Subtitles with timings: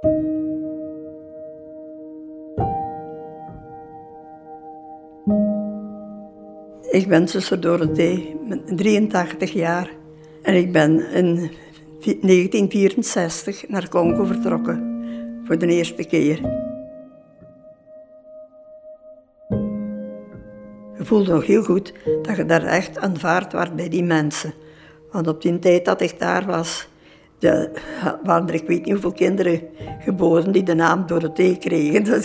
[0.00, 0.10] Ik
[7.08, 8.36] ben zuster Dorothee,
[8.74, 9.90] 83 jaar.
[10.42, 11.50] En ik ben in
[12.00, 15.02] 1964 naar Congo vertrokken.
[15.44, 16.40] Voor de eerste keer.
[20.96, 21.92] Je voelde nog heel goed
[22.22, 24.54] dat je daar echt aanvaard werd bij die mensen.
[25.10, 26.88] Want op die tijd dat ik daar was,
[27.38, 27.70] de,
[28.24, 29.60] waren er ik weet niet hoeveel kinderen
[29.98, 32.22] geboren die de naam Dorothee kregen.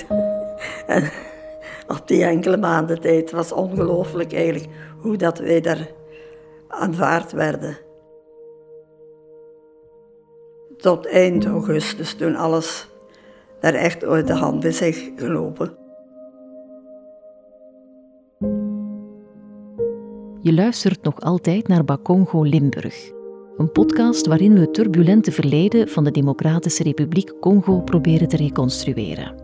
[0.88, 1.12] en
[1.88, 4.67] op die enkele maanden tijd was ongelooflijk eigenlijk
[4.99, 5.91] hoe dat wij daar
[6.67, 7.77] aanvaard werden.
[10.77, 12.89] Tot eind augustus, toen alles
[13.59, 15.77] daar echt uit de hand is gelopen.
[20.41, 23.11] Je luistert nog altijd naar Bakongo Limburg.
[23.57, 29.36] Een podcast waarin we het turbulente verleden van de Democratische Republiek Congo proberen te reconstrueren.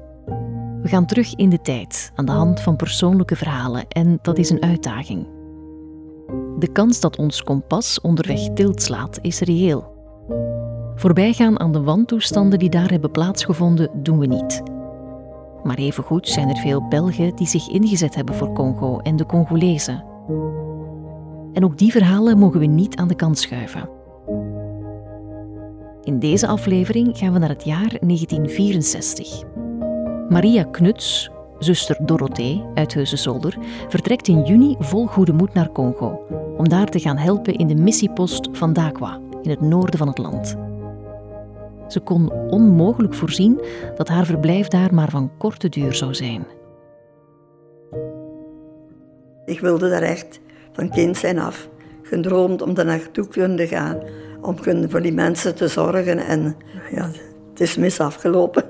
[0.82, 4.50] We gaan terug in de tijd aan de hand van persoonlijke verhalen en dat is
[4.50, 5.28] een uitdaging.
[6.60, 9.98] De kans dat ons kompas onderweg tilt slaat is reëel.
[10.96, 14.64] Voorbijgaan aan de wantoestanden die daar hebben plaatsgevonden doen we niet.
[15.64, 20.04] Maar evengoed zijn er veel Belgen die zich ingezet hebben voor Congo en de Congolezen.
[21.54, 23.99] En ook die verhalen mogen we niet aan de kant schuiven.
[26.04, 29.44] In deze aflevering gaan we naar het jaar 1964.
[30.30, 36.26] Maria Knuts, zuster Dorothee uit Heusenzolder, vertrekt in juni vol goede moed naar Congo
[36.58, 40.18] om daar te gaan helpen in de missiepost van Dakwa in het noorden van het
[40.18, 40.56] land.
[41.88, 43.62] Ze kon onmogelijk voorzien
[43.96, 46.48] dat haar verblijf daar maar van korte duur zou zijn.
[49.46, 50.40] Ik wilde daar echt
[50.72, 51.70] van kind zijn af
[52.04, 54.00] gedroomd om daar naartoe te kunnen gaan,
[54.42, 54.56] om
[54.90, 56.56] voor die mensen te zorgen en
[56.92, 57.12] ja,
[57.50, 58.64] het is mis afgelopen.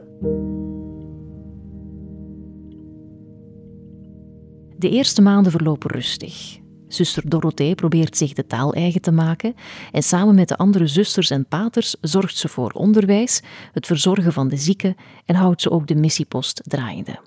[4.78, 6.60] De eerste maanden verlopen rustig.
[6.88, 9.54] Zuster Dorothee probeert zich de taal eigen te maken
[9.92, 13.42] en samen met de andere zusters en paters zorgt ze voor onderwijs,
[13.72, 14.96] het verzorgen van de zieken
[15.26, 17.20] en houdt ze ook de missiepost draaiende.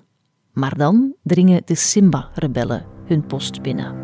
[0.53, 3.95] Maar dan dringen de Simba-rebellen hun post binnen.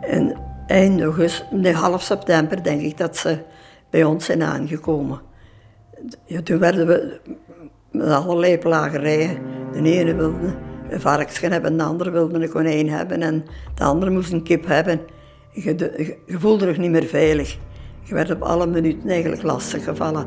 [0.00, 3.38] En eind augustus, nee, half september denk ik dat ze
[3.90, 5.20] bij ons zijn aangekomen.
[6.44, 7.20] Toen werden we
[7.90, 9.38] met allerlei plagerijen.
[9.72, 10.54] De ene wilde
[10.90, 13.44] een varkensje hebben, de andere wilde een konijn hebben en
[13.74, 15.00] de andere moest een kip hebben.
[15.52, 17.58] Je, je voelde je niet meer veilig.
[18.02, 20.26] Je werd op alle minuten eigenlijk lastig gevallen.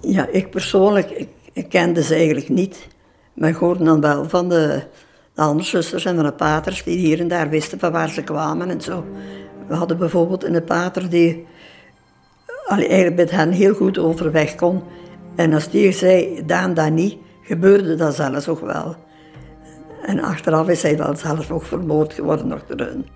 [0.00, 2.88] Ja, ik persoonlijk, ik, ik kende ze eigenlijk niet.
[3.34, 4.82] Maar ik hoorde dan wel van de
[5.42, 8.80] andere zusters en de paters die hier en daar wisten van waar ze kwamen en
[8.80, 9.04] zo.
[9.68, 11.46] We hadden bijvoorbeeld een pater die
[12.66, 14.82] eigenlijk met hen heel goed overweg kon.
[15.36, 18.96] En als die zei, Daan, dat niet, gebeurde dat zelfs ook wel.
[20.02, 23.06] En achteraf is hij dan zelf ook vermoord geworden de hun.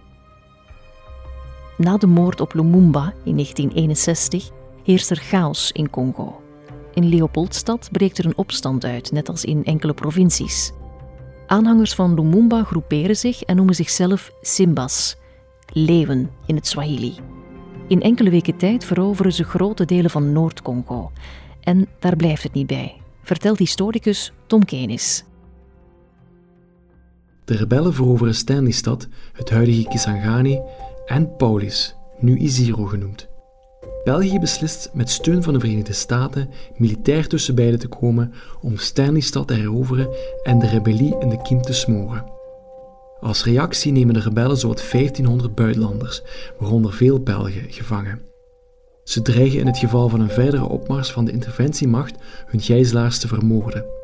[1.77, 4.51] Na de moord op Lumumba in 1961
[4.85, 6.41] heerst er chaos in Congo.
[6.95, 10.73] In Leopoldstad breekt er een opstand uit, net als in enkele provincies.
[11.53, 15.17] Aanhangers van Lumumba groeperen zich en noemen zichzelf Simbas,
[15.73, 17.15] leeuwen in het Swahili.
[17.89, 21.11] In enkele weken tijd veroveren ze grote delen van Noord-Congo.
[21.61, 25.25] En daar blijft het niet bij vertelt historicus Tom Kenis.
[27.45, 30.61] De rebellen veroveren Stanleystad, het huidige Kisangani,
[31.07, 33.32] en Paulis, nu Isiro genoemd.
[34.05, 39.49] België beslist met steun van de Verenigde Staten militair tussen beiden te komen om Stanleystad
[39.49, 40.09] te heroveren
[40.43, 42.25] en de rebellie in de kiem te smoren.
[43.21, 46.23] Als reactie nemen de rebellen zowat 1500 buitenlanders,
[46.59, 48.23] waaronder veel Belgen, gevangen.
[49.05, 52.15] Ze dreigen in het geval van een verdere opmars van de interventiemacht
[52.47, 54.02] hun gijzelaars te vermoorden.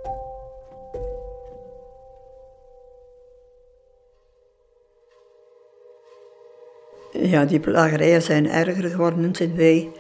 [7.23, 9.91] Ja, die plagerijen zijn erger geworden sinds wij.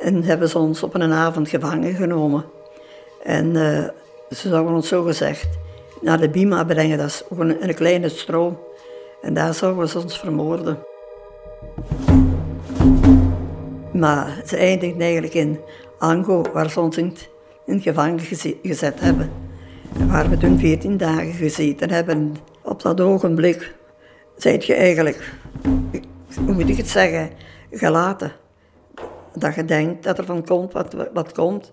[0.00, 2.44] En hebben ze ons op een avond gevangen genomen.
[3.22, 3.88] En uh,
[4.30, 5.48] ze zouden ons zo gezegd
[6.00, 8.58] naar de Bima brengen, dat is een, een kleine stroom.
[9.22, 10.78] En daar zouden ze ons vermoorden.
[13.92, 15.60] Maar ze eindigden eigenlijk in
[15.98, 17.16] Ango, waar ze ons in,
[17.66, 18.20] in gevangen
[18.62, 19.30] gezet hebben.
[19.98, 22.36] En waar we toen 14 dagen gezeten hebben.
[22.62, 23.74] Op dat ogenblik
[24.36, 25.32] zijt je eigenlijk,
[26.36, 27.30] hoe moet ik het zeggen,
[27.70, 28.32] gelaten.
[29.34, 31.72] Dat je denkt dat er van komt wat, wat komt.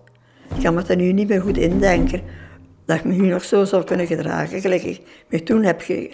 [0.54, 2.22] Ik kan me er nu niet meer goed indenken.
[2.84, 6.10] Dat ik me nu nog zo zou kunnen gedragen, gelijk ik me toen heb ge,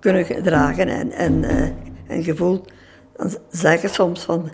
[0.00, 1.68] kunnen gedragen en, en, uh,
[2.06, 2.72] en gevoeld.
[3.16, 4.50] Dan zeggen soms van,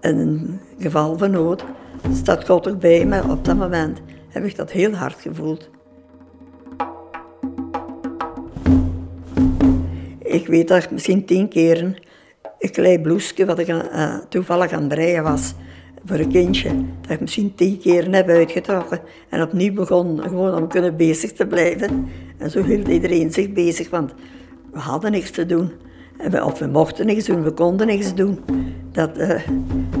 [0.00, 1.64] in een geval van nood
[2.12, 3.22] staat God bij me.
[3.22, 5.70] Op dat moment heb ik dat heel hard gevoeld.
[10.18, 11.96] Ik weet dat ik misschien tien keren
[12.66, 15.54] een klein bloesje wat ik uh, toevallig aan het breien was
[16.04, 16.70] voor een kindje,
[17.00, 21.46] dat ik misschien tien keren heb uitgetrokken en opnieuw begon gewoon om kunnen bezig te
[21.46, 22.08] blijven.
[22.38, 24.14] En zo hield iedereen zich bezig, want
[24.72, 25.70] we hadden niks te doen.
[26.44, 28.44] Of we mochten niks doen, we konden niks doen.
[28.92, 29.40] Dat, uh,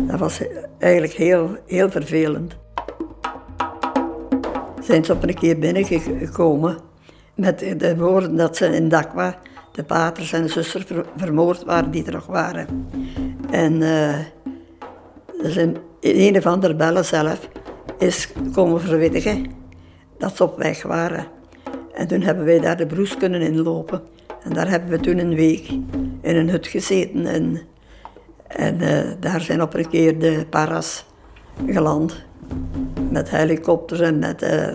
[0.06, 0.40] dat was
[0.78, 2.56] eigenlijk heel, heel vervelend.
[4.80, 6.76] Zijn ze op een keer binnengekomen
[7.34, 9.38] met de woorden dat ze in Dakwa,
[9.76, 10.84] de paters en de zusters
[11.16, 12.88] vermoord waren die er nog waren.
[13.50, 14.18] En uh,
[15.42, 17.48] zijn, een of andere bellen zelf
[17.98, 19.46] is komen verwittigen
[20.18, 21.26] dat ze op weg waren.
[21.94, 24.02] En toen hebben wij daar de broes kunnen inlopen.
[24.42, 25.68] En daar hebben we toen een week
[26.20, 27.26] in een hut gezeten.
[28.46, 31.06] En, uh, daar zijn op een keer de paras
[31.66, 32.24] geland.
[33.10, 34.74] Met helikopters en met, uh,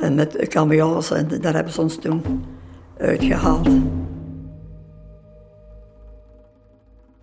[0.00, 1.10] en met camions.
[1.10, 2.22] En daar hebben ze ons toen
[3.00, 3.68] uitgehaald.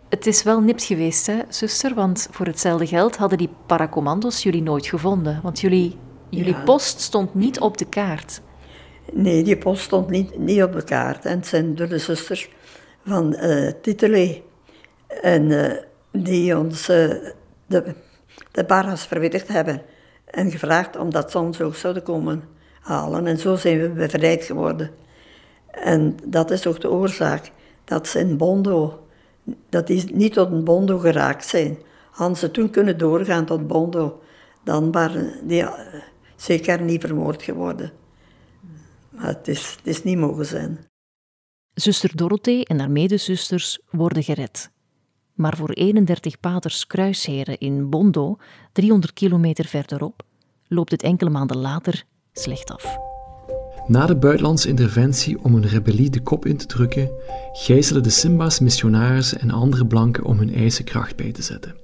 [0.09, 1.93] Het is wel nipt geweest, hè, zuster?
[1.93, 5.39] Want voor hetzelfde geld hadden die paracommando's jullie nooit gevonden.
[5.43, 5.97] Want jullie,
[6.29, 8.41] jullie post stond niet op de kaart.
[9.11, 11.25] Nee, die post stond niet, niet op de kaart.
[11.25, 12.49] En het zijn door de zusters
[13.05, 13.71] van uh.
[15.21, 15.71] En uh,
[16.11, 17.13] die ons uh,
[17.65, 17.95] de,
[18.51, 19.81] de barras verwittigd hebben.
[20.25, 22.43] En gevraagd om dat ze ons ook zouden komen
[22.81, 23.27] halen.
[23.27, 24.91] En zo zijn we bevrijd geworden.
[25.83, 27.51] En dat is ook de oorzaak
[27.83, 29.07] dat ze in Bondo,
[29.69, 31.77] dat die niet tot een Bondo geraakt zijn.
[32.11, 34.21] Hadden ze toen kunnen doorgaan tot Bondo,
[34.63, 35.65] dan waren die
[36.35, 37.91] zeker niet vermoord geworden.
[39.09, 40.85] Maar het is, het is niet mogen zijn.
[41.73, 44.71] Zuster Dorothee en haar medezusters worden gered.
[45.33, 48.37] Maar voor 31 paters kruisheren in Bondo,
[48.71, 50.23] 300 kilometer verderop,
[50.67, 53.06] loopt het enkele maanden later slecht af.
[53.87, 57.11] Na de buitenlandse interventie om een rebellie de kop in te drukken,
[57.53, 61.75] gijzelen de Simba's missionarissen en andere blanken om hun eisen kracht bij te zetten.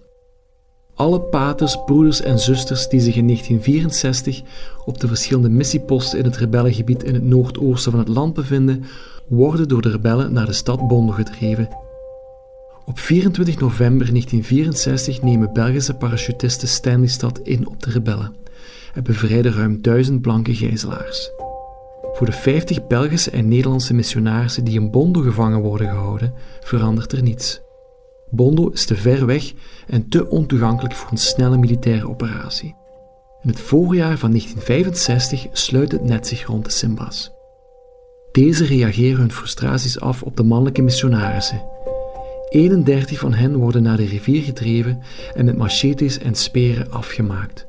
[0.95, 4.41] Alle paters, broeders en zusters die zich in 1964
[4.85, 8.83] op de verschillende missieposten in het rebellengebied in het noordoosten van het land bevinden,
[9.27, 11.69] worden door de rebellen naar de stad Bondo gedreven.
[12.85, 18.35] Op 24 november 1964 nemen Belgische parachutisten Stanleystad in op de rebellen
[18.93, 21.31] en bevrijden ruim duizend blanke gijzelaars.
[22.13, 27.21] Voor de 50 Belgische en Nederlandse missionarissen die in Bondo gevangen worden gehouden, verandert er
[27.21, 27.61] niets.
[28.29, 29.53] Bondo is te ver weg
[29.87, 32.75] en te ontoegankelijk voor een snelle militaire operatie.
[33.41, 37.31] In het voorjaar van 1965 sluit het net zich rond de Simba's.
[38.31, 41.61] Deze reageren hun frustraties af op de mannelijke missionarissen.
[42.49, 45.01] 31 van hen worden naar de rivier gedreven
[45.33, 47.67] en met machetes en speren afgemaakt.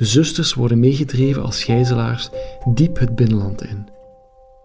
[0.00, 2.30] De zusters worden meegedreven als gijzelaars
[2.64, 3.88] diep het binnenland in.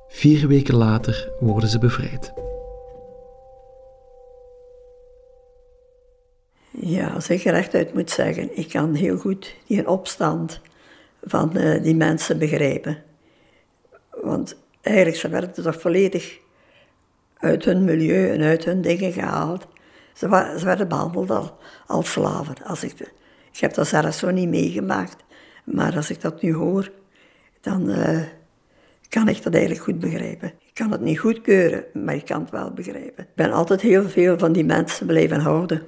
[0.07, 2.33] Vier weken later worden ze bevrijd.
[6.69, 10.59] Ja, als ik rechtuit moet zeggen, ik kan heel goed die opstand
[11.23, 13.03] van uh, die mensen begrijpen.
[14.21, 16.37] Want eigenlijk, ze werden toch volledig
[17.37, 19.67] uit hun milieu en uit hun dingen gehaald.
[20.13, 21.51] Ze, ze werden behandeld als,
[21.87, 22.55] als slaven.
[22.63, 22.93] Als ik,
[23.51, 25.24] ik heb dat zelfs zo niet meegemaakt.
[25.65, 26.91] Maar als ik dat nu hoor,
[27.61, 28.21] dan uh,
[29.09, 30.47] kan ik dat eigenlijk goed begrijpen.
[30.47, 33.23] Ik kan het niet goedkeuren, maar ik kan het wel begrijpen.
[33.23, 35.81] Ik ben altijd heel veel van die mensen blijven houden.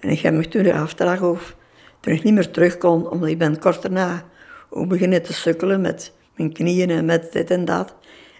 [0.00, 1.56] En ik heb me toen de afdrag of
[2.00, 4.24] toen ik niet meer terug kon, omdat ik ben kort daarna
[4.70, 7.94] ook beginnen te sukkelen met mijn knieën en met dit en dat.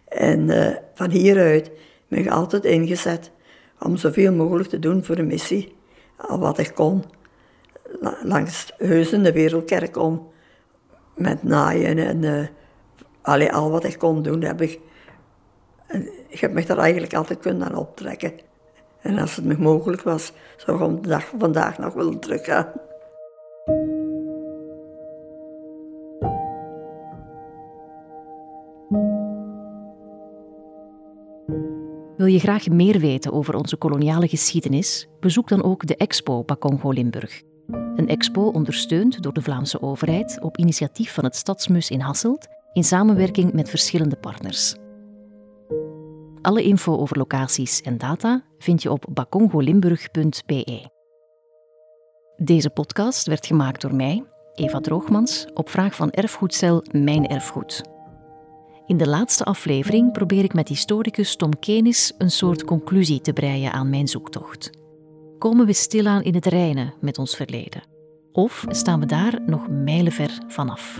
[0.09, 1.71] En uh, van hieruit
[2.09, 3.31] ben ik altijd ingezet
[3.81, 5.75] om zoveel mogelijk te doen voor de missie.
[6.17, 7.05] Al wat ik kon.
[8.23, 10.35] Langs Heuzen, de Wereldkerk om.
[11.17, 12.51] Met naaien en
[13.23, 14.81] uh, al wat ik kon doen, heb ik...
[16.29, 18.33] ik heb me daar eigenlijk altijd kunnen aan optrekken.
[19.01, 22.21] En als het me mogelijk was, zou ik op de dag van vandaag nog willen
[22.21, 22.73] teruggaan.
[32.17, 35.09] Wil je graag meer weten over onze koloniale geschiedenis?
[35.21, 37.43] Bezoek dan ook de expo Bakongo Limburg.
[37.97, 42.85] Een expo ondersteund door de Vlaamse overheid op initiatief van het Stadsmus in Hasselt in
[42.85, 44.75] samenwerking met verschillende partners.
[46.43, 50.91] Alle info over locaties en data vind je op bakongolimburg.be.
[52.37, 54.25] Deze podcast werd gemaakt door mij,
[54.55, 57.83] Eva Droogmans, op vraag van erfgoedcel Mijn Erfgoed.
[58.87, 63.73] In de laatste aflevering probeer ik met historicus Tom Kenis een soort conclusie te breien
[63.73, 64.71] aan mijn zoektocht.
[65.39, 67.83] Komen we stilaan in het reinen met ons verleden?
[68.33, 70.99] Of staan we daar nog mijlenver vanaf?